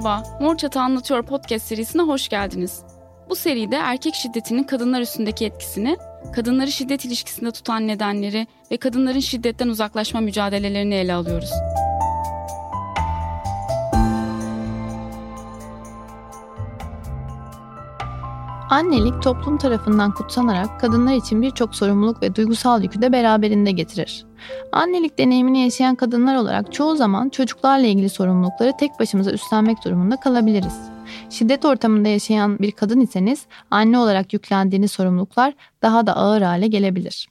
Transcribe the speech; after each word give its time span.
Merhaba, 0.00 0.38
Mor 0.40 0.56
Çatı 0.56 0.80
Anlatıyor 0.80 1.22
podcast 1.22 1.66
serisine 1.66 2.02
hoş 2.02 2.28
geldiniz. 2.28 2.82
Bu 3.28 3.36
seride 3.36 3.76
erkek 3.76 4.14
şiddetinin 4.14 4.64
kadınlar 4.64 5.00
üstündeki 5.00 5.46
etkisini, 5.46 5.96
kadınları 6.34 6.72
şiddet 6.72 7.04
ilişkisinde 7.04 7.50
tutan 7.50 7.88
nedenleri 7.88 8.46
ve 8.70 8.76
kadınların 8.76 9.20
şiddetten 9.20 9.68
uzaklaşma 9.68 10.20
mücadelelerini 10.20 10.94
ele 10.94 11.14
alıyoruz. 11.14 11.50
Annelik 18.70 19.22
toplum 19.22 19.58
tarafından 19.58 20.14
kutsanarak 20.14 20.80
kadınlar 20.80 21.14
için 21.14 21.42
birçok 21.42 21.74
sorumluluk 21.74 22.22
ve 22.22 22.34
duygusal 22.34 22.82
yükü 22.82 23.02
de 23.02 23.12
beraberinde 23.12 23.70
getirir. 23.70 24.26
Annelik 24.72 25.18
deneyimini 25.18 25.62
yaşayan 25.62 25.94
kadınlar 25.94 26.36
olarak 26.36 26.72
çoğu 26.72 26.96
zaman 26.96 27.28
çocuklarla 27.28 27.86
ilgili 27.86 28.08
sorumlulukları 28.08 28.72
tek 28.80 29.00
başımıza 29.00 29.30
üstlenmek 29.30 29.84
durumunda 29.84 30.16
kalabiliriz. 30.16 30.76
Şiddet 31.30 31.64
ortamında 31.64 32.08
yaşayan 32.08 32.58
bir 32.58 32.72
kadın 32.72 33.00
iseniz 33.00 33.46
anne 33.70 33.98
olarak 33.98 34.32
yüklendiğiniz 34.32 34.92
sorumluluklar 34.92 35.54
daha 35.82 36.06
da 36.06 36.16
ağır 36.16 36.42
hale 36.42 36.66
gelebilir. 36.66 37.28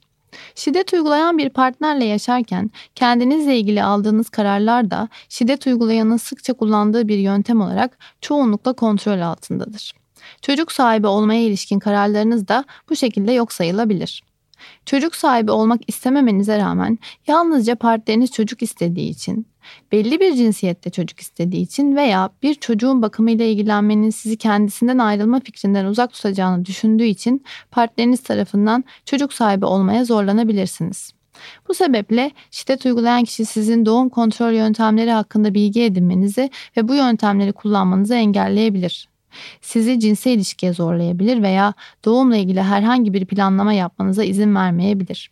Şiddet 0.54 0.92
uygulayan 0.92 1.38
bir 1.38 1.50
partnerle 1.50 2.04
yaşarken 2.04 2.70
kendinizle 2.94 3.58
ilgili 3.58 3.82
aldığınız 3.82 4.28
kararlar 4.28 4.90
da 4.90 5.08
şiddet 5.28 5.66
uygulayanın 5.66 6.16
sıkça 6.16 6.52
kullandığı 6.52 7.08
bir 7.08 7.18
yöntem 7.18 7.60
olarak 7.60 7.98
çoğunlukla 8.20 8.72
kontrol 8.72 9.20
altındadır. 9.20 9.99
Çocuk 10.42 10.72
sahibi 10.72 11.06
olmaya 11.06 11.40
ilişkin 11.40 11.78
kararlarınız 11.78 12.48
da 12.48 12.64
bu 12.90 12.96
şekilde 12.96 13.32
yok 13.32 13.52
sayılabilir. 13.52 14.22
Çocuk 14.86 15.16
sahibi 15.16 15.50
olmak 15.50 15.80
istememenize 15.86 16.58
rağmen 16.58 16.98
yalnızca 17.26 17.74
partneriniz 17.74 18.30
çocuk 18.30 18.62
istediği 18.62 19.10
için, 19.10 19.46
belli 19.92 20.20
bir 20.20 20.34
cinsiyette 20.34 20.90
çocuk 20.90 21.20
istediği 21.20 21.62
için 21.62 21.96
veya 21.96 22.30
bir 22.42 22.54
çocuğun 22.54 23.02
bakımıyla 23.02 23.44
ilgilenmenin 23.44 24.10
sizi 24.10 24.36
kendisinden 24.36 24.98
ayrılma 24.98 25.40
fikrinden 25.40 25.84
uzak 25.84 26.12
tutacağını 26.12 26.64
düşündüğü 26.64 27.04
için 27.04 27.44
partneriniz 27.70 28.22
tarafından 28.22 28.84
çocuk 29.04 29.32
sahibi 29.32 29.64
olmaya 29.64 30.04
zorlanabilirsiniz. 30.04 31.12
Bu 31.68 31.74
sebeple 31.74 32.30
şiddet 32.50 32.86
uygulayan 32.86 33.24
kişi 33.24 33.44
sizin 33.44 33.86
doğum 33.86 34.08
kontrol 34.08 34.52
yöntemleri 34.52 35.10
hakkında 35.10 35.54
bilgi 35.54 35.82
edinmenizi 35.82 36.50
ve 36.76 36.88
bu 36.88 36.94
yöntemleri 36.94 37.52
kullanmanızı 37.52 38.14
engelleyebilir 38.14 39.10
sizi 39.60 40.00
cinsel 40.00 40.32
ilişkiye 40.32 40.72
zorlayabilir 40.72 41.42
veya 41.42 41.74
doğumla 42.04 42.36
ilgili 42.36 42.62
herhangi 42.62 43.14
bir 43.14 43.24
planlama 43.24 43.72
yapmanıza 43.72 44.24
izin 44.24 44.54
vermeyebilir. 44.54 45.30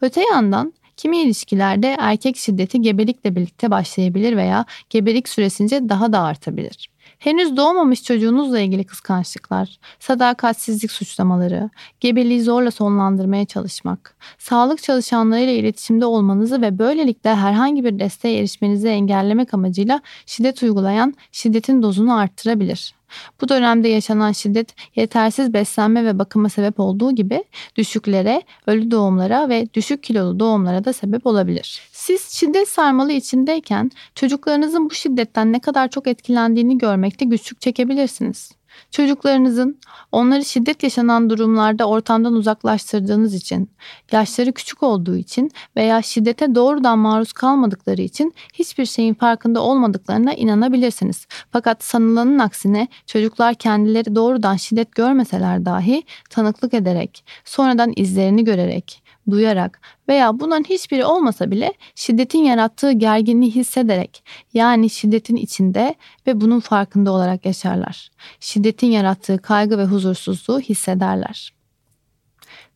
Öte 0.00 0.22
yandan 0.32 0.72
kimi 0.96 1.18
ilişkilerde 1.18 1.96
erkek 1.98 2.36
şiddeti 2.36 2.82
gebelikle 2.82 3.36
birlikte 3.36 3.70
başlayabilir 3.70 4.36
veya 4.36 4.64
gebelik 4.90 5.28
süresince 5.28 5.88
daha 5.88 6.12
da 6.12 6.20
artabilir. 6.20 6.88
Henüz 7.18 7.56
doğmamış 7.56 8.02
çocuğunuzla 8.02 8.60
ilgili 8.60 8.84
kıskançlıklar, 8.84 9.78
sadakatsizlik 10.00 10.90
suçlamaları, 10.90 11.70
gebeliği 12.00 12.42
zorla 12.42 12.70
sonlandırmaya 12.70 13.44
çalışmak, 13.44 14.16
sağlık 14.38 14.82
çalışanlarıyla 14.82 15.52
iletişimde 15.52 16.06
olmanızı 16.06 16.62
ve 16.62 16.78
böylelikle 16.78 17.34
herhangi 17.34 17.84
bir 17.84 17.98
desteğe 17.98 18.38
erişmenizi 18.38 18.88
engellemek 18.88 19.54
amacıyla 19.54 20.00
şiddet 20.26 20.62
uygulayan 20.62 21.14
şiddetin 21.32 21.82
dozunu 21.82 22.18
arttırabilir. 22.18 22.94
Bu 23.40 23.48
dönemde 23.48 23.88
yaşanan 23.88 24.32
şiddet 24.32 24.74
yetersiz 24.96 25.52
beslenme 25.52 26.04
ve 26.04 26.18
bakıma 26.18 26.48
sebep 26.48 26.80
olduğu 26.80 27.14
gibi 27.14 27.44
düşüklere, 27.76 28.42
ölü 28.66 28.90
doğumlara 28.90 29.48
ve 29.48 29.68
düşük 29.74 30.02
kilolu 30.02 30.40
doğumlara 30.40 30.84
da 30.84 30.92
sebep 30.92 31.26
olabilir. 31.26 31.80
Siz 32.08 32.22
şiddet 32.22 32.68
sarmalı 32.68 33.12
içindeyken 33.12 33.90
çocuklarınızın 34.14 34.90
bu 34.90 34.94
şiddetten 34.94 35.52
ne 35.52 35.60
kadar 35.60 35.88
çok 35.88 36.06
etkilendiğini 36.06 36.78
görmekte 36.78 37.24
güçlük 37.24 37.60
çekebilirsiniz. 37.60 38.52
Çocuklarınızın 38.90 39.78
onları 40.12 40.44
şiddet 40.44 40.82
yaşanan 40.82 41.30
durumlarda 41.30 41.88
ortamdan 41.88 42.32
uzaklaştırdığınız 42.32 43.34
için, 43.34 43.70
yaşları 44.12 44.52
küçük 44.52 44.82
olduğu 44.82 45.16
için 45.16 45.50
veya 45.76 46.02
şiddete 46.02 46.54
doğrudan 46.54 46.98
maruz 46.98 47.32
kalmadıkları 47.32 48.02
için 48.02 48.34
hiçbir 48.54 48.86
şeyin 48.86 49.14
farkında 49.14 49.60
olmadıklarına 49.60 50.34
inanabilirsiniz. 50.34 51.26
Fakat 51.52 51.84
sanılanın 51.84 52.38
aksine 52.38 52.88
çocuklar 53.06 53.54
kendileri 53.54 54.14
doğrudan 54.14 54.56
şiddet 54.56 54.94
görmeseler 54.94 55.64
dahi 55.64 56.02
tanıklık 56.30 56.74
ederek, 56.74 57.24
sonradan 57.44 57.92
izlerini 57.96 58.44
görerek, 58.44 59.02
duyarak 59.30 59.80
veya 60.08 60.40
bunların 60.40 60.64
hiçbiri 60.64 61.04
olmasa 61.04 61.50
bile 61.50 61.72
şiddetin 61.94 62.38
yarattığı 62.38 62.92
gerginliği 62.92 63.54
hissederek 63.54 64.24
yani 64.54 64.90
şiddetin 64.90 65.36
içinde 65.36 65.94
ve 66.26 66.40
bunun 66.40 66.60
farkında 66.60 67.12
olarak 67.12 67.46
yaşarlar. 67.46 68.10
Şiddetin 68.40 68.86
yarattığı 68.86 69.38
kaygı 69.38 69.78
ve 69.78 69.84
huzursuzluğu 69.84 70.60
hissederler. 70.60 71.52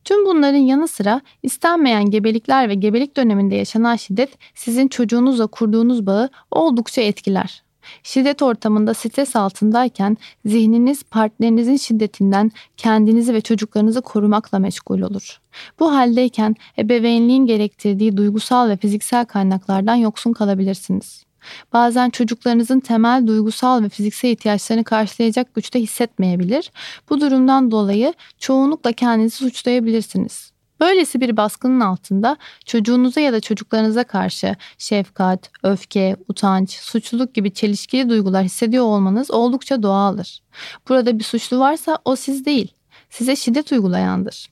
Tüm 0.04 0.26
bunların 0.26 0.58
yanı 0.58 0.88
sıra 0.88 1.20
istenmeyen 1.42 2.10
gebelikler 2.10 2.68
ve 2.68 2.74
gebelik 2.74 3.16
döneminde 3.16 3.54
yaşanan 3.54 3.96
şiddet 3.96 4.38
sizin 4.54 4.88
çocuğunuzla 4.88 5.46
kurduğunuz 5.46 6.06
bağı 6.06 6.30
oldukça 6.50 7.02
etkiler. 7.02 7.62
Şiddet 8.02 8.42
ortamında 8.42 8.94
stres 8.94 9.36
altındayken 9.36 10.16
zihniniz 10.46 11.02
partnerinizin 11.02 11.76
şiddetinden 11.76 12.52
kendinizi 12.76 13.34
ve 13.34 13.40
çocuklarınızı 13.40 14.02
korumakla 14.02 14.58
meşgul 14.58 15.00
olur. 15.00 15.40
Bu 15.80 15.94
haldeyken 15.94 16.56
ebeveynliğin 16.78 17.46
gerektirdiği 17.46 18.16
duygusal 18.16 18.68
ve 18.68 18.76
fiziksel 18.76 19.24
kaynaklardan 19.24 19.94
yoksun 19.94 20.32
kalabilirsiniz. 20.32 21.24
Bazen 21.72 22.10
çocuklarınızın 22.10 22.80
temel 22.80 23.26
duygusal 23.26 23.82
ve 23.82 23.88
fiziksel 23.88 24.30
ihtiyaçlarını 24.30 24.84
karşılayacak 24.84 25.54
güçte 25.54 25.80
hissetmeyebilir. 25.80 26.72
Bu 27.10 27.20
durumdan 27.20 27.70
dolayı 27.70 28.14
çoğunlukla 28.38 28.92
kendinizi 28.92 29.36
suçlayabilirsiniz. 29.36 30.51
Böylesi 30.82 31.20
bir 31.20 31.36
baskının 31.36 31.80
altında 31.80 32.36
çocuğunuza 32.64 33.20
ya 33.20 33.32
da 33.32 33.40
çocuklarınıza 33.40 34.04
karşı 34.04 34.56
şefkat, 34.78 35.50
öfke, 35.62 36.16
utanç, 36.28 36.70
suçluluk 36.70 37.34
gibi 37.34 37.52
çelişkili 37.54 38.08
duygular 38.08 38.44
hissediyor 38.44 38.84
olmanız 38.84 39.30
oldukça 39.30 39.82
doğaldır. 39.82 40.42
Burada 40.88 41.18
bir 41.18 41.24
suçlu 41.24 41.58
varsa 41.58 41.98
o 42.04 42.16
siz 42.16 42.44
değil, 42.44 42.74
size 43.10 43.36
şiddet 43.36 43.72
uygulayandır. 43.72 44.51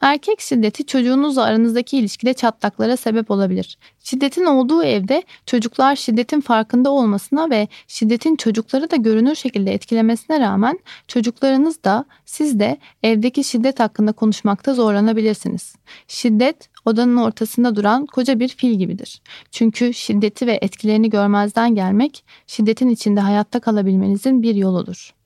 Erkek 0.00 0.40
şiddeti 0.40 0.86
çocuğunuzla 0.86 1.42
aranızdaki 1.42 1.98
ilişkide 1.98 2.34
çatlaklara 2.34 2.96
sebep 2.96 3.30
olabilir. 3.30 3.78
Şiddetin 4.04 4.44
olduğu 4.44 4.82
evde 4.82 5.22
çocuklar 5.46 5.96
şiddetin 5.96 6.40
farkında 6.40 6.90
olmasına 6.90 7.50
ve 7.50 7.68
şiddetin 7.88 8.36
çocukları 8.36 8.90
da 8.90 8.96
görünür 8.96 9.34
şekilde 9.34 9.72
etkilemesine 9.72 10.40
rağmen 10.40 10.78
çocuklarınız 11.08 11.84
da 11.84 12.04
siz 12.24 12.60
de 12.60 12.78
evdeki 13.02 13.44
şiddet 13.44 13.80
hakkında 13.80 14.12
konuşmakta 14.12 14.74
zorlanabilirsiniz. 14.74 15.74
Şiddet 16.08 16.68
odanın 16.84 17.16
ortasında 17.16 17.76
duran 17.76 18.06
koca 18.06 18.40
bir 18.40 18.48
fil 18.48 18.78
gibidir. 18.78 19.22
Çünkü 19.50 19.94
şiddeti 19.94 20.46
ve 20.46 20.58
etkilerini 20.62 21.10
görmezden 21.10 21.74
gelmek 21.74 22.24
şiddetin 22.46 22.88
içinde 22.88 23.20
hayatta 23.20 23.60
kalabilmenizin 23.60 24.42
bir 24.42 24.54
yoludur. 24.54 25.17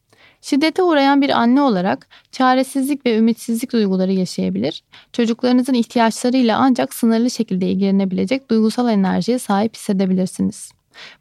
Şiddete 0.43 0.83
uğrayan 0.83 1.23
bir 1.23 1.31
anne 1.31 1.63
olarak 1.63 2.09
çaresizlik 2.33 3.07
ve 3.07 3.19
ümitsizlik 3.19 3.73
duyguları 3.73 4.13
yaşayabilir. 4.13 4.83
Çocuklarınızın 5.13 5.75
ihtiyaçlarıyla 5.75 6.59
ancak 6.59 6.95
sınırlı 6.95 7.31
şekilde 7.31 7.67
ilgilenebilecek 7.67 8.51
duygusal 8.51 8.89
enerjiye 8.89 9.39
sahip 9.39 9.77
hissedebilirsiniz. 9.77 10.73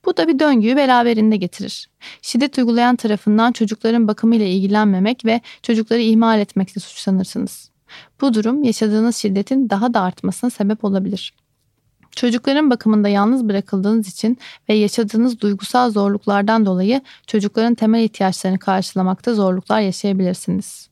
Bu 0.06 0.18
da 0.18 0.28
bir 0.28 0.40
döngüyü 0.40 0.76
beraberinde 0.76 1.38
getirir. 1.38 1.90
Şiddet 2.22 2.58
uygulayan 2.58 2.96
tarafından 2.96 3.52
çocukların 3.52 4.08
bakımıyla 4.08 4.46
ilgilenmemek 4.46 5.26
ve 5.26 5.42
çocukları 5.64 6.02
ihmal 6.02 6.40
etmekle 6.40 6.82
suçlanırsınız. 6.82 7.72
Bu 8.22 8.34
durum 8.34 8.64
yaşadığınız 8.64 9.16
şiddetin 9.16 9.70
daha 9.70 9.94
da 9.94 10.02
artmasına 10.02 10.50
sebep 10.50 10.84
olabilir. 10.84 11.34
Çocukların 12.16 12.70
bakımında 12.70 13.10
yalnız 13.10 13.50
bırakıldığınız 13.50 14.08
için 14.08 14.38
ve 14.70 14.74
yaşadığınız 14.74 15.42
duygusal 15.42 15.92
zorluklardan 15.92 16.66
dolayı 16.66 17.02
çocukların 17.28 17.76
temel 17.76 18.04
ihtiyaçlarını 18.04 18.60
karşılamakta 18.60 19.34
zorluklar 19.34 19.82
yaşayabilirsiniz. 19.82 20.90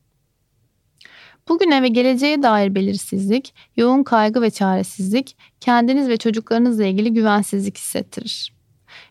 Bugüne 1.48 1.82
ve 1.82 1.88
geleceğe 1.88 2.42
dair 2.42 2.74
belirsizlik, 2.74 3.54
yoğun 3.76 4.02
kaygı 4.02 4.42
ve 4.42 4.50
çaresizlik 4.50 5.36
kendiniz 5.60 6.08
ve 6.08 6.16
çocuklarınızla 6.16 6.84
ilgili 6.84 7.12
güvensizlik 7.12 7.78
hissettirir. 7.78 8.52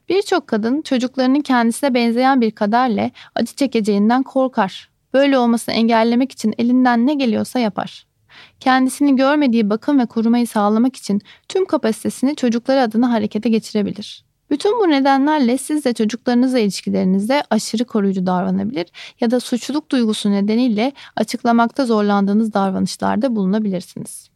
Birçok 0.10 0.48
kadın 0.48 0.82
çocuklarının 0.82 1.42
kendisine 1.42 1.94
benzeyen 1.94 2.42
bir 2.42 2.52
kaderle 2.52 3.12
acı 3.36 3.56
çekeceğinden 3.56 4.24
korkar. 4.24 4.90
Böyle 5.14 5.38
olmasını 5.38 5.76
engellemek 5.76 6.32
için 6.32 6.54
elinden 6.58 7.08
ne 7.08 7.14
geliyorsa 7.14 7.60
yapar 7.60 8.09
kendisini 8.60 9.16
görmediği 9.16 9.70
bakım 9.70 10.00
ve 10.00 10.06
korumayı 10.06 10.48
sağlamak 10.48 10.96
için 10.96 11.22
tüm 11.48 11.66
kapasitesini 11.66 12.36
çocukları 12.36 12.82
adına 12.82 13.12
harekete 13.12 13.50
geçirebilir. 13.50 14.30
Bütün 14.50 14.80
bu 14.80 14.90
nedenlerle 14.90 15.58
siz 15.58 15.86
de 15.86 15.94
çocuklarınızla 15.94 16.60
ilişkilerinizde 16.60 17.44
aşırı 17.50 17.86
koruyucu 17.86 18.26
davranabilir 18.26 18.88
ya 19.22 19.32
da 19.32 19.40
suçluluk 19.40 19.92
duygusu 19.92 20.32
nedeniyle 20.32 20.92
açıklamakta 21.16 21.86
zorlandığınız 21.86 22.54
davranışlarda 22.54 23.36
bulunabilirsiniz. 23.36 24.30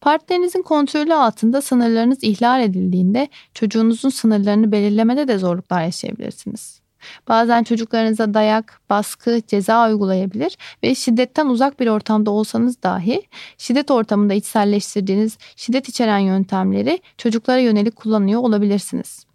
Partnerinizin 0.00 0.62
kontrolü 0.62 1.14
altında 1.14 1.62
sınırlarınız 1.62 2.18
ihlal 2.24 2.62
edildiğinde 2.62 3.28
çocuğunuzun 3.54 4.08
sınırlarını 4.08 4.72
belirlemede 4.72 5.28
de 5.28 5.38
zorluklar 5.38 5.82
yaşayabilirsiniz. 5.82 6.83
Bazen 7.28 7.62
çocuklarınıza 7.62 8.34
dayak, 8.34 8.80
baskı, 8.90 9.40
ceza 9.46 9.88
uygulayabilir 9.88 10.56
ve 10.82 10.94
şiddetten 10.94 11.46
uzak 11.46 11.80
bir 11.80 11.86
ortamda 11.86 12.30
olsanız 12.30 12.82
dahi 12.82 13.22
şiddet 13.58 13.90
ortamında 13.90 14.34
içselleştirdiğiniz 14.34 15.38
şiddet 15.56 15.88
içeren 15.88 16.18
yöntemleri 16.18 16.98
çocuklara 17.18 17.58
yönelik 17.58 17.96
kullanıyor 17.96 18.40
olabilirsiniz. 18.40 19.26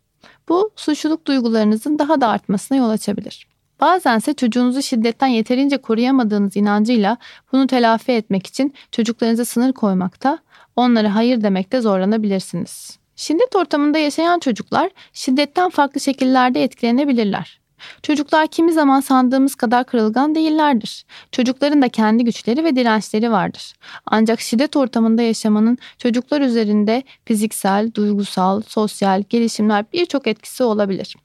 Bu 0.49 0.71
suçluluk 0.75 1.27
duygularınızın 1.27 1.99
daha 1.99 2.21
da 2.21 2.27
artmasına 2.27 2.77
yol 2.77 2.89
açabilir. 2.89 3.47
Bazense 3.81 4.33
çocuğunuzu 4.33 4.81
şiddetten 4.81 5.27
yeterince 5.27 5.77
koruyamadığınız 5.77 6.55
inancıyla 6.55 7.17
bunu 7.51 7.67
telafi 7.67 8.11
etmek 8.11 8.47
için 8.47 8.73
çocuklarınıza 8.91 9.45
sınır 9.45 9.73
koymakta, 9.73 10.39
onlara 10.75 11.15
hayır 11.15 11.41
demekte 11.41 11.81
zorlanabilirsiniz. 11.81 12.99
Şiddet 13.15 13.55
ortamında 13.55 13.97
yaşayan 13.97 14.39
çocuklar 14.39 14.89
şiddetten 15.13 15.69
farklı 15.69 16.01
şekillerde 16.01 16.63
etkilenebilirler. 16.63 17.58
Çocuklar 18.03 18.47
kimi 18.47 18.73
zaman 18.73 18.99
sandığımız 18.99 19.55
kadar 19.55 19.85
kırılgan 19.85 20.35
değillerdir. 20.35 21.05
Çocukların 21.31 21.81
da 21.81 21.89
kendi 21.89 22.23
güçleri 22.23 22.63
ve 22.63 22.75
dirençleri 22.75 23.31
vardır. 23.31 23.73
Ancak 24.05 24.41
şiddet 24.41 24.75
ortamında 24.75 25.21
yaşamanın 25.21 25.77
çocuklar 25.97 26.41
üzerinde 26.41 27.03
fiziksel, 27.25 27.91
duygusal, 27.95 28.61
sosyal 28.61 29.23
gelişimler 29.29 29.85
birçok 29.93 30.27
etkisi 30.27 30.63
olabilir. 30.63 31.15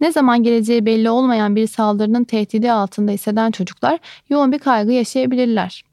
Ne 0.00 0.12
zaman 0.12 0.42
geleceği 0.42 0.86
belli 0.86 1.10
olmayan 1.10 1.56
bir 1.56 1.66
saldırının 1.66 2.24
tehdidi 2.24 2.72
altında 2.72 3.10
hisseden 3.10 3.50
çocuklar 3.50 3.98
yoğun 4.30 4.52
bir 4.52 4.58
kaygı 4.58 4.92
yaşayabilirler. 4.92 5.84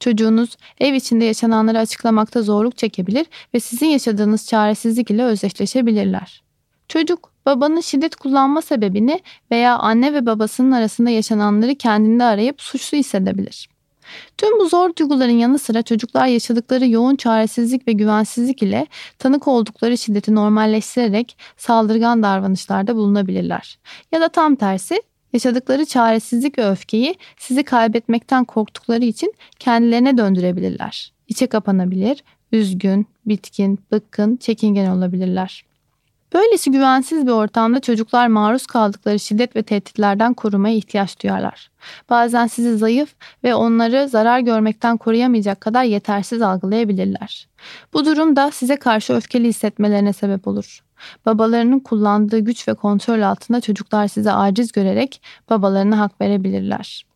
Çocuğunuz 0.00 0.56
ev 0.80 0.94
içinde 0.94 1.24
yaşananları 1.24 1.78
açıklamakta 1.78 2.42
zorluk 2.42 2.78
çekebilir 2.78 3.26
ve 3.54 3.60
sizin 3.60 3.86
yaşadığınız 3.86 4.46
çaresizlik 4.46 5.10
ile 5.10 5.24
özdeşleşebilirler. 5.24 6.45
Çocuk 6.88 7.32
babanın 7.46 7.80
şiddet 7.80 8.16
kullanma 8.16 8.62
sebebini 8.62 9.20
veya 9.50 9.78
anne 9.78 10.14
ve 10.14 10.26
babasının 10.26 10.72
arasında 10.72 11.10
yaşananları 11.10 11.74
kendinde 11.74 12.24
arayıp 12.24 12.62
suçlu 12.62 12.98
hissedebilir. 12.98 13.68
Tüm 14.38 14.58
bu 14.60 14.68
zor 14.68 14.96
duyguların 14.96 15.32
yanı 15.32 15.58
sıra 15.58 15.82
çocuklar 15.82 16.26
yaşadıkları 16.26 16.86
yoğun 16.86 17.16
çaresizlik 17.16 17.88
ve 17.88 17.92
güvensizlik 17.92 18.62
ile 18.62 18.86
tanık 19.18 19.48
oldukları 19.48 19.98
şiddeti 19.98 20.34
normalleştirerek 20.34 21.38
saldırgan 21.56 22.22
davranışlarda 22.22 22.96
bulunabilirler. 22.96 23.78
Ya 24.12 24.20
da 24.20 24.28
tam 24.28 24.56
tersi 24.56 25.02
yaşadıkları 25.32 25.84
çaresizlik 25.84 26.58
ve 26.58 26.70
öfkeyi 26.70 27.14
sizi 27.38 27.62
kaybetmekten 27.62 28.44
korktukları 28.44 29.04
için 29.04 29.34
kendilerine 29.58 30.18
döndürebilirler. 30.18 31.12
İçe 31.28 31.46
kapanabilir, 31.46 32.24
üzgün, 32.52 33.06
bitkin, 33.26 33.78
bıkkın, 33.92 34.36
çekingen 34.36 34.90
olabilirler. 34.90 35.64
Böylesi 36.34 36.70
güvensiz 36.70 37.26
bir 37.26 37.30
ortamda 37.30 37.80
çocuklar 37.80 38.26
maruz 38.26 38.66
kaldıkları 38.66 39.18
şiddet 39.18 39.56
ve 39.56 39.62
tehditlerden 39.62 40.34
korumaya 40.34 40.74
ihtiyaç 40.76 41.22
duyarlar. 41.22 41.70
Bazen 42.10 42.46
sizi 42.46 42.76
zayıf 42.76 43.14
ve 43.44 43.54
onları 43.54 44.08
zarar 44.08 44.40
görmekten 44.40 44.96
koruyamayacak 44.96 45.60
kadar 45.60 45.84
yetersiz 45.84 46.42
algılayabilirler. 46.42 47.48
Bu 47.92 48.04
durum 48.04 48.36
da 48.36 48.50
size 48.50 48.76
karşı 48.76 49.12
öfkeli 49.12 49.48
hissetmelerine 49.48 50.12
sebep 50.12 50.48
olur. 50.48 50.80
Babalarının 51.26 51.80
kullandığı 51.80 52.38
güç 52.38 52.68
ve 52.68 52.74
kontrol 52.74 53.22
altında 53.22 53.60
çocuklar 53.60 54.08
size 54.08 54.32
aciz 54.32 54.72
görerek 54.72 55.22
babalarına 55.50 55.98
hak 55.98 56.20
verebilirler. 56.20 57.06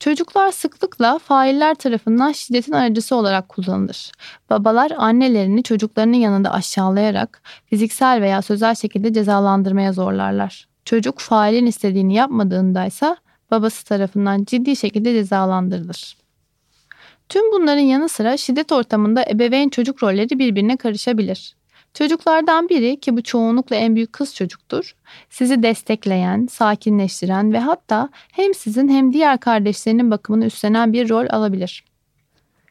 Çocuklar 0.00 0.52
sıklıkla 0.52 1.18
failler 1.18 1.74
tarafından 1.74 2.32
şiddetin 2.32 2.72
aracısı 2.72 3.16
olarak 3.16 3.48
kullanılır. 3.48 4.12
Babalar 4.50 4.92
annelerini 4.96 5.62
çocuklarının 5.62 6.16
yanında 6.16 6.52
aşağılayarak 6.52 7.42
fiziksel 7.66 8.20
veya 8.20 8.42
sözel 8.42 8.74
şekilde 8.74 9.12
cezalandırmaya 9.12 9.92
zorlarlar. 9.92 10.68
Çocuk 10.84 11.18
failin 11.18 11.66
istediğini 11.66 12.14
yapmadığında 12.14 12.86
ise 12.86 13.16
babası 13.50 13.84
tarafından 13.84 14.44
ciddi 14.44 14.76
şekilde 14.76 15.12
cezalandırılır. 15.14 16.16
Tüm 17.28 17.52
bunların 17.52 17.82
yanı 17.82 18.08
sıra 18.08 18.36
şiddet 18.36 18.72
ortamında 18.72 19.24
ebeveyn 19.30 19.68
çocuk 19.68 20.02
rolleri 20.02 20.38
birbirine 20.38 20.76
karışabilir. 20.76 21.56
Çocuklardan 21.94 22.68
biri 22.68 23.00
ki 23.00 23.16
bu 23.16 23.22
çoğunlukla 23.22 23.76
en 23.76 23.94
büyük 23.96 24.12
kız 24.12 24.34
çocuktur. 24.34 24.96
Sizi 25.30 25.62
destekleyen, 25.62 26.46
sakinleştiren 26.50 27.52
ve 27.52 27.58
hatta 27.58 28.08
hem 28.32 28.54
sizin 28.54 28.88
hem 28.88 29.12
diğer 29.12 29.40
kardeşlerinin 29.40 30.10
bakımını 30.10 30.46
üstlenen 30.46 30.92
bir 30.92 31.08
rol 31.08 31.26
alabilir. 31.30 31.84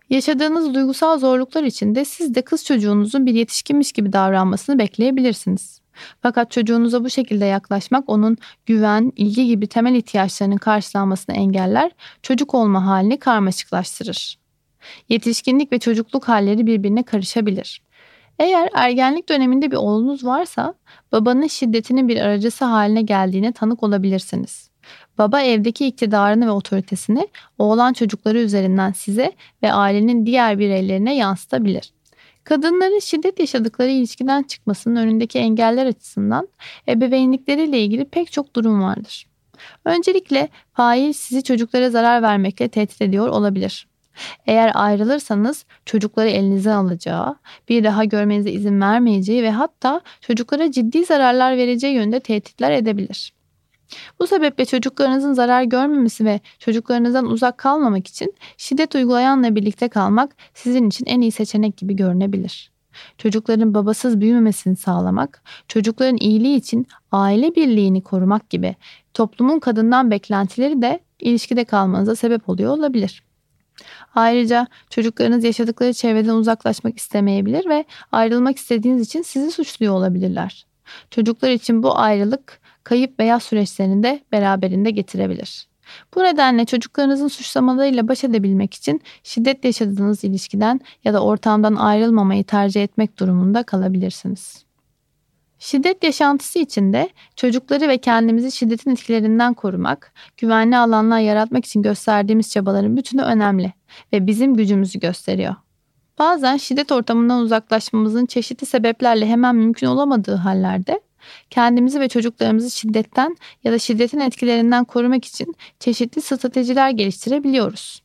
Yaşadığınız 0.10 0.74
duygusal 0.74 1.20
zorluklar 1.20 1.64
içinde 1.64 2.06
siz 2.06 2.36
de 2.36 2.42
kız 2.42 2.66
çocuğunuzun 2.66 3.26
bir 3.26 3.34
yetişkinmiş 3.34 3.92
gibi 3.92 4.14
davranmasını 4.14 4.80
bekleyebilirsiniz. 4.80 5.82
Fakat 6.22 6.52
çocuğunuza 6.52 7.04
bu 7.04 7.10
şekilde 7.10 7.46
yaklaşmak 7.46 8.10
onun 8.10 8.38
güven, 8.66 9.12
ilgi 9.16 9.48
gibi 9.48 9.68
temel 9.68 9.96
ihtiyaçlarının 9.96 10.58
karşılanmasını 10.58 11.36
engeller, 11.36 11.92
çocuk 12.22 12.54
olma 12.54 12.86
halini 12.86 13.20
karmaşıklaştırır. 13.20 14.38
Yetişkinlik 15.10 15.72
ve 15.72 15.80
çocukluk 15.80 16.28
halleri 16.28 16.68
birbirine 16.68 17.04
karışabilir. 17.04 17.82
Eğer 18.40 18.70
ergenlik 18.74 19.30
döneminde 19.30 19.72
bir 19.72 19.76
oğlunuz 19.76 20.26
varsa 20.26 20.74
babanın 21.12 21.48
şiddetinin 21.48 22.08
bir 22.08 22.18
aracısı 22.22 22.66
haline 22.66 23.02
geldiğine 23.02 23.52
tanık 23.52 23.84
olabilirsiniz. 23.84 24.70
Baba 25.18 25.42
evdeki 25.42 25.88
iktidarını 25.88 26.48
ve 26.48 26.52
otoritesini 26.52 27.28
oğlan 27.58 27.94
çocukları 27.94 28.40
üzerinden 28.40 28.92
size 28.92 29.32
ve 29.64 29.74
ailenin 29.74 30.26
diğer 30.26 30.60
bireylerine 30.60 31.16
yansıtabilir. 31.16 31.94
Kadınların 32.44 33.00
şiddet 33.00 33.40
yaşadıkları 33.40 33.90
ilişkiden 33.90 34.44
çıkmasının 34.44 34.96
önündeki 34.96 35.40
engeller 35.40 35.86
açısından 35.86 36.48
ebeveynlikleriyle 36.88 37.80
ilgili 37.80 38.06
pek 38.06 38.32
çok 38.32 38.56
durum 38.56 38.84
vardır. 38.84 39.28
Öncelikle 39.86 40.50
fail 40.74 41.14
sizi 41.14 41.44
çocuklara 41.44 41.90
zarar 41.90 42.22
vermekle 42.22 42.68
tehdit 42.68 43.02
ediyor 43.02 43.28
olabilir. 43.28 43.88
Eğer 44.48 44.72
ayrılırsanız 44.74 45.66
çocukları 45.86 46.30
elinize 46.30 46.74
alacağı, 46.74 47.36
bir 47.70 47.84
daha 47.84 48.04
görmenize 48.04 48.52
izin 48.52 48.82
vermeyeceği 48.82 49.44
ve 49.44 49.52
hatta 49.52 50.02
çocuklara 50.22 50.72
ciddi 50.72 51.06
zararlar 51.06 51.58
vereceği 51.58 51.96
yönde 51.96 52.20
tehditler 52.20 52.72
edebilir. 52.72 53.34
Bu 54.20 54.28
sebeple 54.28 54.66
çocuklarınızın 54.66 55.34
zarar 55.34 55.64
görmemesi 55.64 56.26
ve 56.26 56.40
çocuklarınızdan 56.60 57.26
uzak 57.26 57.58
kalmamak 57.58 58.08
için 58.08 58.34
şiddet 58.58 58.96
uygulayanla 58.96 59.56
birlikte 59.56 59.88
kalmak 59.90 60.36
sizin 60.54 60.88
için 60.88 61.06
en 61.06 61.22
iyi 61.22 61.32
seçenek 61.32 61.78
gibi 61.78 61.96
görünebilir. 61.96 62.74
Çocukların 63.18 63.74
babasız 63.74 64.22
büyümemesini 64.22 64.76
sağlamak, 64.76 65.44
çocukların 65.68 66.18
iyiliği 66.18 66.58
için 66.58 66.88
aile 67.12 67.56
birliğini 67.56 68.02
korumak 68.02 68.50
gibi 68.50 68.76
toplumun 69.14 69.60
kadından 69.60 70.12
beklentileri 70.12 70.82
de 70.82 71.00
ilişkide 71.20 71.66
kalmanıza 71.66 72.16
sebep 72.16 72.50
oluyor 72.50 72.78
olabilir. 72.78 73.24
Ayrıca 74.16 74.68
çocuklarınız 74.90 75.44
yaşadıkları 75.44 75.94
çevreden 75.94 76.34
uzaklaşmak 76.34 76.98
istemeyebilir 76.98 77.70
ve 77.70 77.86
ayrılmak 78.12 78.58
istediğiniz 78.58 79.08
için 79.08 79.22
sizi 79.22 79.52
suçluyor 79.52 79.94
olabilirler. 79.94 80.66
Çocuklar 81.12 81.50
için 81.50 81.84
bu 81.84 81.98
ayrılık 81.98 82.60
kayıp 82.84 83.20
veya 83.20 83.40
süreçlerini 83.40 84.04
de 84.04 84.24
beraberinde 84.32 84.92
getirebilir. 84.92 85.68
Bu 86.16 86.24
nedenle 86.24 86.66
çocuklarınızın 86.66 87.28
suçlamalarıyla 87.28 88.08
baş 88.08 88.24
edebilmek 88.24 88.74
için 88.74 89.02
şiddet 89.24 89.66
yaşadığınız 89.66 90.24
ilişkiden 90.24 90.80
ya 91.04 91.14
da 91.14 91.24
ortamdan 91.24 91.76
ayrılmamayı 91.76 92.44
tercih 92.44 92.84
etmek 92.84 93.20
durumunda 93.20 93.64
kalabilirsiniz. 93.64 94.66
Şiddet 95.64 96.04
yaşantısı 96.04 96.60
içinde 96.60 97.10
çocukları 97.36 97.88
ve 97.88 97.98
kendimizi 97.98 98.52
şiddetin 98.52 98.92
etkilerinden 98.92 99.54
korumak, 99.54 100.14
güvenli 100.38 100.78
alanlar 100.78 101.20
yaratmak 101.20 101.66
için 101.66 101.82
gösterdiğimiz 101.82 102.52
çabaların 102.52 102.98
bütünü 102.98 103.22
önemli 103.22 103.74
ve 104.14 104.28
bizim 104.28 104.56
gücümüzü 104.56 105.00
gösteriyor. 105.00 105.56
Bazen 106.20 106.58
şiddet 106.58 106.92
ortamından 106.92 107.42
uzaklaşmamızın 107.42 108.26
çeşitli 108.26 108.66
sebeplerle 108.66 109.26
hemen 109.26 109.56
mümkün 109.56 109.88
olamadığı 109.88 110.36
hallerde 110.36 111.02
kendimizi 111.50 112.00
ve 112.00 112.10
çocuklarımızı 112.10 112.72
şiddetten 112.72 113.38
ya 113.64 113.72
da 113.72 113.80
şiddetin 113.80 114.20
etkilerinden 114.20 114.84
korumak 114.84 115.26
için 115.26 115.56
çeşitli 115.80 116.22
stratejiler 116.22 116.90
geliştirebiliyoruz. 116.90 118.04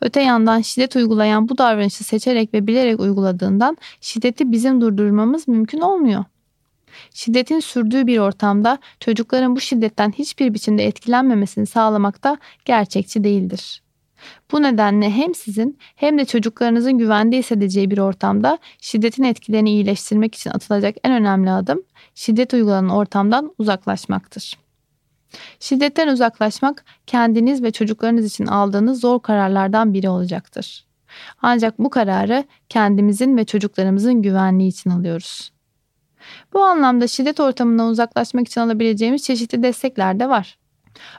Öte 0.00 0.20
yandan 0.20 0.60
şiddet 0.60 0.96
uygulayan 0.96 1.48
bu 1.48 1.58
davranışı 1.58 2.04
seçerek 2.04 2.54
ve 2.54 2.66
bilerek 2.66 3.00
uyguladığından 3.00 3.76
şiddeti 4.00 4.52
bizim 4.52 4.80
durdurmamız 4.80 5.48
mümkün 5.48 5.80
olmuyor. 5.80 6.24
Şiddetin 7.14 7.60
sürdüğü 7.60 8.06
bir 8.06 8.18
ortamda 8.18 8.78
çocukların 9.00 9.56
bu 9.56 9.60
şiddetten 9.60 10.12
hiçbir 10.12 10.54
biçimde 10.54 10.86
etkilenmemesini 10.86 11.66
sağlamak 11.66 12.24
da 12.24 12.38
gerçekçi 12.64 13.24
değildir. 13.24 13.82
Bu 14.52 14.62
nedenle 14.62 15.10
hem 15.10 15.34
sizin 15.34 15.78
hem 15.96 16.18
de 16.18 16.24
çocuklarınızın 16.24 16.98
güvende 16.98 17.38
hissedeceği 17.38 17.90
bir 17.90 17.98
ortamda 17.98 18.58
şiddetin 18.80 19.22
etkilerini 19.22 19.70
iyileştirmek 19.70 20.34
için 20.34 20.50
atılacak 20.50 20.96
en 21.04 21.12
önemli 21.12 21.50
adım 21.50 21.82
şiddet 22.14 22.54
uygulanan 22.54 22.88
ortamdan 22.88 23.54
uzaklaşmaktır. 23.58 24.58
Şiddetten 25.60 26.08
uzaklaşmak 26.08 26.84
kendiniz 27.06 27.62
ve 27.62 27.70
çocuklarınız 27.70 28.26
için 28.26 28.46
aldığınız 28.46 29.00
zor 29.00 29.20
kararlardan 29.20 29.94
biri 29.94 30.08
olacaktır. 30.08 30.84
Ancak 31.42 31.78
bu 31.78 31.90
kararı 31.90 32.44
kendimizin 32.68 33.36
ve 33.36 33.44
çocuklarımızın 33.44 34.22
güvenliği 34.22 34.68
için 34.68 34.90
alıyoruz. 34.90 35.52
Bu 36.52 36.62
anlamda 36.64 37.06
şiddet 37.06 37.40
ortamından 37.40 37.88
uzaklaşmak 37.88 38.46
için 38.46 38.60
alabileceğimiz 38.60 39.22
çeşitli 39.22 39.62
destekler 39.62 40.20
de 40.20 40.28
var. 40.28 40.58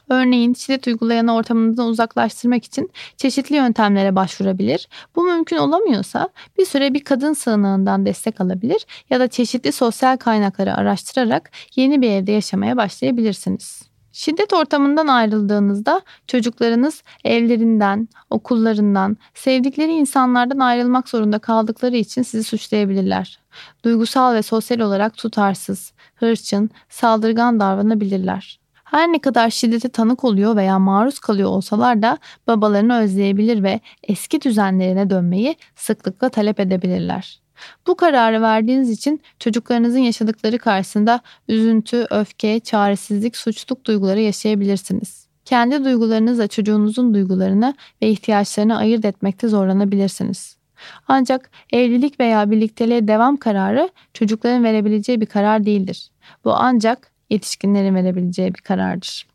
Örneğin 0.10 0.54
şiddet 0.54 0.88
uygulayan 0.88 1.28
ortamından 1.28 1.88
uzaklaştırmak 1.88 2.66
için 2.66 2.92
çeşitli 3.18 3.56
yöntemlere 3.56 4.16
başvurabilir. 4.16 4.88
Bu 5.16 5.24
mümkün 5.24 5.58
olamıyorsa 5.58 6.30
bir 6.58 6.66
süre 6.66 6.94
bir 6.94 7.04
kadın 7.04 7.34
sığınağından 7.34 8.06
destek 8.06 8.42
alabilir 8.42 8.86
ya 9.10 9.20
da 9.20 9.28
çeşitli 9.28 9.72
sosyal 9.72 10.18
kaynakları 10.18 10.76
araştırarak 10.76 11.52
yeni 11.76 12.02
bir 12.02 12.10
evde 12.10 12.32
yaşamaya 12.32 12.78
başlayabilirsiniz. 12.78 13.92
Şiddet 14.12 14.54
ortamından 14.54 15.08
ayrıldığınızda 15.08 16.02
çocuklarınız 16.28 17.04
evlerinden, 17.24 18.10
okullarından, 18.30 19.18
sevdikleri 19.34 19.92
insanlardan 19.92 20.60
ayrılmak 20.60 21.10
zorunda 21.10 21.40
kaldıkları 21.40 21.98
için 21.98 22.22
sizi 22.22 22.44
suçlayabilirler. 22.44 23.41
Duygusal 23.86 24.34
ve 24.34 24.42
sosyal 24.42 24.80
olarak 24.80 25.18
tutarsız, 25.18 25.94
hırçın, 26.16 26.70
saldırgan 26.90 27.60
davranabilirler. 27.60 28.60
Her 28.84 29.12
ne 29.12 29.20
kadar 29.20 29.50
şiddete 29.50 29.90
tanık 29.90 30.24
oluyor 30.24 30.56
veya 30.56 30.80
maruz 30.80 31.20
kalıyor 31.20 31.50
olsalar 31.50 32.02
da 32.02 32.18
babalarını 32.48 33.00
özleyebilir 33.00 33.64
ve 33.64 33.80
eski 34.04 34.42
düzenlerine 34.42 35.10
dönmeyi 35.10 35.56
sıklıkla 35.76 36.30
talep 36.30 36.60
edebilirler. 36.60 37.42
Bu 37.88 37.96
kararı 37.96 38.42
verdiğiniz 38.42 38.90
için 38.90 39.22
çocuklarınızın 39.40 40.00
yaşadıkları 40.00 40.58
karşısında 40.58 41.22
üzüntü, 41.48 42.08
öfke, 42.12 42.60
çaresizlik, 42.60 43.38
suçluluk 43.38 43.86
duyguları 43.86 44.20
yaşayabilirsiniz. 44.20 45.28
Kendi 45.46 45.84
duygularınızla 45.86 46.48
çocuğunuzun 46.48 47.14
duygularını 47.14 47.74
ve 48.02 48.10
ihtiyaçlarını 48.10 48.78
ayırt 48.78 49.06
etmekte 49.06 49.48
zorlanabilirsiniz. 49.48 50.61
Ancak 51.08 51.52
evlilik 51.74 52.20
veya 52.20 52.52
birlikteliğe 52.52 53.08
devam 53.08 53.38
kararı 53.38 53.90
çocukların 54.14 54.64
verebileceği 54.64 55.22
bir 55.22 55.26
karar 55.26 55.66
değildir. 55.66 56.12
Bu 56.46 56.54
ancak 56.54 57.12
yetişkinlerin 57.30 57.96
verebileceği 57.96 58.54
bir 58.54 58.62
karardır. 58.62 59.28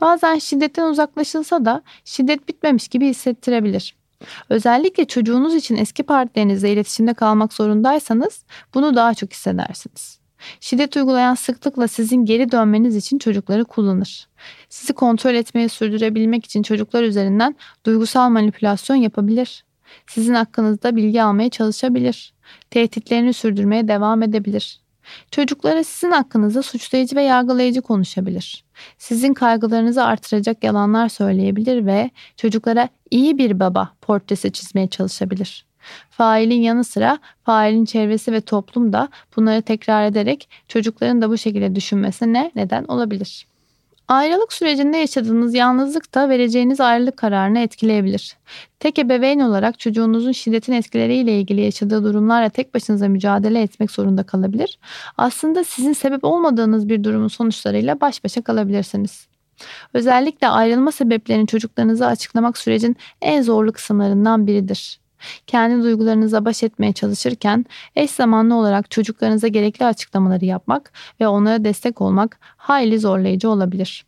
Bazen 0.00 0.38
şiddetten 0.38 0.84
uzaklaşılsa 0.90 1.64
da 1.64 1.82
şiddet 2.04 2.48
bitmemiş 2.48 2.88
gibi 2.88 3.08
hissettirebilir. 3.08 3.94
Özellikle 4.48 5.04
çocuğunuz 5.04 5.54
için 5.54 5.76
eski 5.76 6.02
partnerinizle 6.02 6.72
iletişimde 6.72 7.14
kalmak 7.14 7.52
zorundaysanız 7.52 8.44
bunu 8.74 8.96
daha 8.96 9.14
çok 9.14 9.32
hissedersiniz. 9.32 10.20
Şiddet 10.60 10.96
uygulayan 10.96 11.34
sıklıkla 11.34 11.88
sizin 11.88 12.24
geri 12.24 12.52
dönmeniz 12.52 12.96
için 12.96 13.18
çocukları 13.18 13.64
kullanır. 13.64 14.28
Sizi 14.68 14.92
kontrol 14.92 15.34
etmeye 15.34 15.68
sürdürebilmek 15.68 16.44
için 16.44 16.62
çocuklar 16.62 17.02
üzerinden 17.02 17.56
duygusal 17.86 18.28
manipülasyon 18.28 18.96
yapabilir. 18.96 19.64
Sizin 20.06 20.34
hakkınızda 20.34 20.96
bilgi 20.96 21.22
almaya 21.22 21.50
çalışabilir. 21.50 22.34
Tehditlerini 22.70 23.32
sürdürmeye 23.32 23.88
devam 23.88 24.22
edebilir. 24.22 24.80
Çocuklara 25.30 25.84
sizin 25.84 26.12
hakkınızda 26.12 26.62
suçlayıcı 26.62 27.16
ve 27.16 27.22
yargılayıcı 27.22 27.82
konuşabilir. 27.82 28.64
Sizin 28.98 29.34
kaygılarınızı 29.34 30.04
artıracak 30.04 30.64
yalanlar 30.64 31.08
söyleyebilir 31.08 31.86
ve 31.86 32.10
çocuklara 32.36 32.88
iyi 33.10 33.38
bir 33.38 33.60
baba 33.60 33.90
portresi 34.00 34.52
çizmeye 34.52 34.88
çalışabilir. 34.88 35.66
Failin 36.10 36.62
yanı 36.62 36.84
sıra 36.84 37.18
failin 37.44 37.84
çevresi 37.84 38.32
ve 38.32 38.40
toplum 38.40 38.92
da 38.92 39.08
bunları 39.36 39.62
tekrar 39.62 40.04
ederek 40.04 40.48
çocukların 40.68 41.22
da 41.22 41.30
bu 41.30 41.38
şekilde 41.38 41.74
düşünmesine 41.74 42.50
neden 42.54 42.84
olabilir. 42.84 43.46
Ayrılık 44.10 44.52
sürecinde 44.52 44.96
yaşadığınız 44.96 45.54
yalnızlık 45.54 46.14
da 46.14 46.28
vereceğiniz 46.28 46.80
ayrılık 46.80 47.16
kararını 47.16 47.58
etkileyebilir. 47.58 48.36
Tek 48.80 48.98
ebeveyn 48.98 49.40
olarak 49.40 49.78
çocuğunuzun 49.78 50.32
şiddetin 50.32 50.72
etkileriyle 50.72 51.40
ilgili 51.40 51.60
yaşadığı 51.60 52.04
durumlarla 52.04 52.48
tek 52.48 52.74
başınıza 52.74 53.08
mücadele 53.08 53.62
etmek 53.62 53.90
zorunda 53.90 54.22
kalabilir. 54.22 54.78
Aslında 55.16 55.64
sizin 55.64 55.92
sebep 55.92 56.24
olmadığınız 56.24 56.88
bir 56.88 57.04
durumun 57.04 57.28
sonuçlarıyla 57.28 58.00
baş 58.00 58.24
başa 58.24 58.42
kalabilirsiniz. 58.42 59.28
Özellikle 59.94 60.48
ayrılma 60.48 60.92
sebeplerini 60.92 61.46
çocuklarınıza 61.46 62.06
açıklamak 62.06 62.58
sürecin 62.58 62.96
en 63.22 63.42
zorlu 63.42 63.72
kısımlarından 63.72 64.46
biridir. 64.46 64.99
Kendi 65.46 65.82
duygularınıza 65.84 66.44
baş 66.44 66.62
etmeye 66.62 66.92
çalışırken 66.92 67.66
eş 67.96 68.10
zamanlı 68.10 68.54
olarak 68.54 68.90
çocuklarınıza 68.90 69.48
gerekli 69.48 69.84
açıklamaları 69.84 70.44
yapmak 70.44 70.92
ve 71.20 71.28
onlara 71.28 71.64
destek 71.64 72.00
olmak 72.00 72.38
hayli 72.56 72.98
zorlayıcı 72.98 73.50
olabilir. 73.50 74.04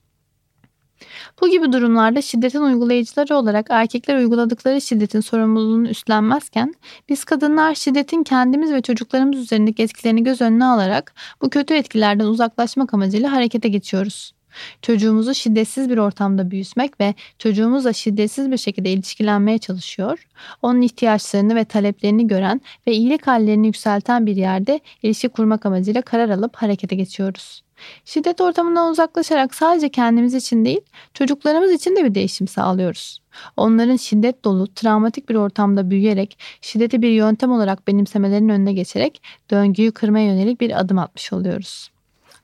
Bu 1.41 1.49
gibi 1.49 1.73
durumlarda 1.73 2.23
şiddetin 2.23 2.61
uygulayıcıları 2.61 3.37
olarak 3.37 3.67
erkekler 3.71 4.19
uyguladıkları 4.19 4.81
şiddetin 4.81 5.21
sorumluluğunu 5.21 5.89
üstlenmezken 5.89 6.75
biz 7.09 7.25
kadınlar 7.25 7.75
şiddetin 7.75 8.23
kendimiz 8.23 8.73
ve 8.73 8.81
çocuklarımız 8.83 9.39
üzerindeki 9.39 9.83
etkilerini 9.83 10.25
göz 10.25 10.41
önüne 10.41 10.65
alarak 10.65 11.15
bu 11.43 11.51
kötü 11.51 11.75
etkilerden 11.75 12.25
uzaklaşmak 12.25 12.95
amacıyla 12.95 13.33
harekete 13.33 13.69
geçiyoruz. 13.69 14.33
Çocuğumuzu 14.83 15.35
şiddetsiz 15.35 15.91
bir 15.91 15.99
ortamda 15.99 16.51
büyütmek 16.51 17.01
ve 17.01 17.15
çocuğumuzla 17.39 17.93
şiddetsiz 17.93 18.51
bir 18.51 18.57
şekilde 18.57 18.91
ilişkilenmeye 18.91 19.59
çalışıyor. 19.59 20.27
Onun 20.63 20.83
ihtiyaçlarını 20.83 21.55
ve 21.55 21.65
taleplerini 21.65 22.27
gören 22.27 22.61
ve 22.87 22.93
iyilik 22.93 23.27
hallerini 23.27 23.67
yükselten 23.67 24.27
bir 24.27 24.37
yerde 24.37 24.81
ilişki 25.03 25.29
kurmak 25.29 25.67
amacıyla 25.67 26.03
karar 26.03 26.29
alıp 26.29 26.57
harekete 26.57 26.97
geçiyoruz. 26.97 27.63
Şiddet 28.05 28.41
ortamından 28.41 28.91
uzaklaşarak 28.91 29.55
sadece 29.55 29.89
kendimiz 29.89 30.35
için 30.35 30.65
değil, 30.65 30.81
çocuklarımız 31.15 31.73
için 31.73 31.97
de 31.97 32.05
bir 32.05 32.15
değişim 32.15 32.49
sağlıyoruz. 32.49 33.19
Onların 33.57 33.97
şiddet 33.97 34.45
dolu, 34.45 34.75
travmatik 34.75 35.29
bir 35.29 35.35
ortamda 35.35 35.91
büyüyerek, 35.91 36.39
şiddeti 36.61 37.03
bir 37.03 37.11
yöntem 37.11 37.53
olarak 37.53 37.89
benimsemelerinin 37.89 38.49
önüne 38.49 38.73
geçerek 38.73 39.23
döngüyü 39.51 39.93
kırmaya 39.93 40.27
yönelik 40.27 40.61
bir 40.61 40.81
adım 40.81 40.99
atmış 40.99 41.33
oluyoruz. 41.33 41.92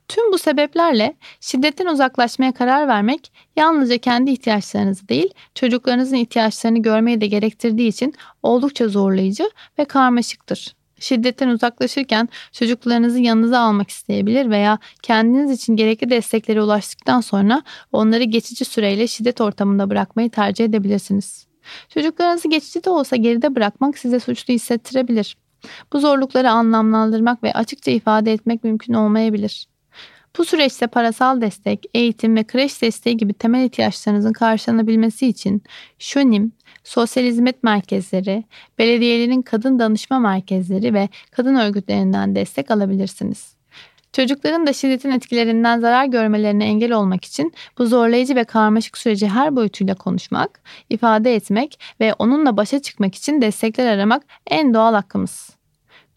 Tüm 0.09 0.33
bu 0.33 0.39
sebeplerle 0.39 1.17
şiddetten 1.41 1.87
uzaklaşmaya 1.87 2.53
karar 2.53 2.89
vermek 2.89 3.33
yalnızca 3.57 3.99
kendi 3.99 4.31
ihtiyaçlarınızı 4.31 5.09
değil, 5.09 5.35
çocuklarınızın 5.55 6.17
ihtiyaçlarını 6.17 6.79
görmeyi 6.79 7.21
de 7.21 7.27
gerektirdiği 7.27 7.89
için 7.89 8.15
oldukça 8.43 8.89
zorlayıcı 8.89 9.51
ve 9.79 9.85
karmaşıktır. 9.85 10.75
Şiddetten 11.01 11.49
uzaklaşırken 11.49 12.29
çocuklarınızı 12.53 13.21
yanınıza 13.21 13.61
almak 13.61 13.91
isteyebilir 13.91 14.51
veya 14.51 14.79
kendiniz 15.03 15.51
için 15.51 15.77
gerekli 15.77 16.11
desteklere 16.11 16.63
ulaştıktan 16.63 17.21
sonra 17.21 17.63
onları 17.93 18.23
geçici 18.23 18.65
süreyle 18.65 19.07
şiddet 19.07 19.41
ortamında 19.41 19.91
bırakmayı 19.91 20.31
tercih 20.31 20.65
edebilirsiniz. 20.65 21.47
Çocuklarınızı 21.89 22.49
geçici 22.49 22.85
de 22.85 22.91
olsa 22.91 23.17
geride 23.17 23.55
bırakmak 23.55 23.99
size 23.99 24.21
suçlu 24.21 24.55
hissettirebilir. 24.55 25.37
Bu 25.93 26.01
zorlukları 26.01 26.51
anlamlandırmak 26.51 27.43
ve 27.43 27.53
açıkça 27.53 27.91
ifade 27.91 28.33
etmek 28.33 28.65
mümkün 28.65 28.95
olmayabilir. 28.95 29.69
Bu 30.37 30.45
süreçte 30.45 30.87
parasal 30.87 31.41
destek, 31.41 31.87
eğitim 31.95 32.37
ve 32.37 32.45
kreş 32.45 32.83
desteği 32.83 33.17
gibi 33.17 33.33
temel 33.33 33.65
ihtiyaçlarınızın 33.65 34.33
karşılanabilmesi 34.33 35.27
için 35.27 35.63
Şunim, 35.99 36.53
sosyal 36.85 37.25
hizmet 37.25 37.63
merkezleri, 37.63 38.45
belediyelerin 38.79 39.43
kadın 39.43 39.79
danışma 39.79 40.19
merkezleri 40.19 40.95
ve 40.95 41.09
kadın 41.31 41.55
örgütlerinden 41.55 42.35
destek 42.35 42.71
alabilirsiniz. 42.71 43.59
Çocukların 44.13 44.67
da 44.67 44.73
şiddetin 44.73 45.11
etkilerinden 45.11 45.81
zarar 45.81 46.05
görmelerine 46.05 46.65
engel 46.65 46.93
olmak 46.93 47.25
için 47.25 47.53
bu 47.79 47.87
zorlayıcı 47.87 48.37
ve 48.37 48.45
karmaşık 48.45 48.99
süreci 48.99 49.29
her 49.29 49.57
boyutuyla 49.57 49.95
konuşmak, 49.95 50.61
ifade 50.91 51.35
etmek 51.35 51.81
ve 52.01 52.15
onunla 52.15 52.57
başa 52.57 52.83
çıkmak 52.83 53.15
için 53.15 53.43
destekler 53.43 53.87
aramak 53.87 54.23
en 54.47 54.75
doğal 54.75 54.95
hakkımız. 54.95 55.58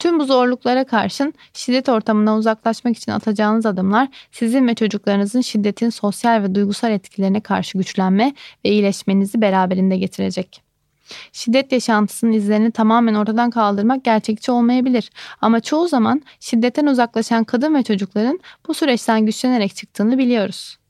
Tüm 0.02 0.20
bu 0.20 0.26
zorluklara 0.26 0.84
karşın 0.84 1.34
şiddet 1.54 1.90
ortamından 1.90 2.38
uzaklaşmak 2.38 2.98
için 2.98 3.12
atacağınız 3.12 3.66
adımlar 3.66 4.08
sizin 4.32 4.68
ve 4.68 4.76
çocuklarınızın 4.76 5.42
şiddetin 5.42 5.90
sosyal 5.90 6.44
ve 6.44 6.56
duygusal 6.56 6.92
etkilerine 6.92 7.42
karşı 7.42 7.78
güçlenme 7.78 8.34
ve 8.66 8.70
iyileşmenizi 8.70 9.42
beraberinde 9.42 9.98
getirecek. 9.98 10.64
Şiddet 11.32 11.72
yaşantısının 11.72 12.32
izlerini 12.32 12.72
tamamen 12.72 13.14
ortadan 13.14 13.50
kaldırmak 13.50 14.04
gerçekçi 14.04 14.52
olmayabilir 14.52 15.10
ama 15.42 15.60
çoğu 15.60 15.88
zaman 15.88 16.22
şiddetten 16.40 16.86
uzaklaşan 16.86 17.44
kadın 17.44 17.76
ve 17.76 17.84
çocukların 17.84 18.40
bu 18.68 18.74
süreçten 18.74 19.26
güçlenerek 19.26 19.76
çıktığını 19.76 20.18
biliyoruz. 20.18 20.81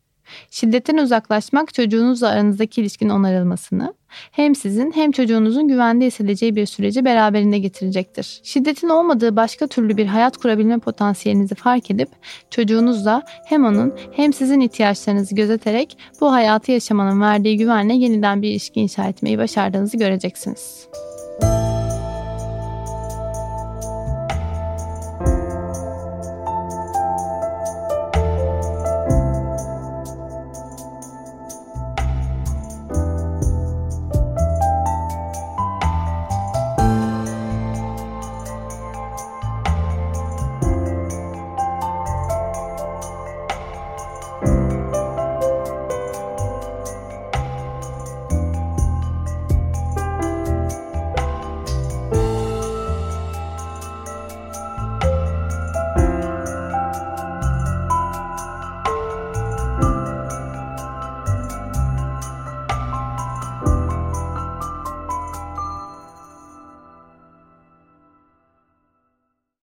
Şiddetten 0.51 0.97
uzaklaşmak 0.97 1.73
çocuğunuzla 1.73 2.29
aranızdaki 2.29 2.81
ilişkinin 2.81 3.09
onarılmasını, 3.09 3.93
hem 4.31 4.55
sizin 4.55 4.91
hem 4.91 5.11
çocuğunuzun 5.11 5.67
güvende 5.67 6.05
hissedeceği 6.05 6.55
bir 6.55 6.65
süreci 6.65 7.05
beraberinde 7.05 7.59
getirecektir. 7.59 8.41
Şiddetin 8.43 8.89
olmadığı 8.89 9.35
başka 9.35 9.67
türlü 9.67 9.97
bir 9.97 10.05
hayat 10.05 10.37
kurabilme 10.37 10.79
potansiyelinizi 10.79 11.55
fark 11.55 11.91
edip 11.91 12.09
çocuğunuzla 12.49 13.23
hem 13.45 13.65
onun 13.65 13.93
hem 14.11 14.33
sizin 14.33 14.59
ihtiyaçlarınızı 14.59 15.35
gözeterek 15.35 15.97
bu 16.21 16.31
hayatı 16.31 16.71
yaşamanın 16.71 17.21
verdiği 17.21 17.57
güvenle 17.57 17.93
yeniden 17.93 18.41
bir 18.41 18.49
ilişki 18.49 18.81
inşa 18.81 19.07
etmeyi 19.07 19.37
başardığınızı 19.37 19.97
göreceksiniz. 19.97 20.87